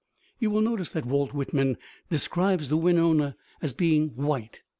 [0.39, 1.77] You will notice that Walt Whitman
[2.09, 4.61] describes the Wenonah as being white.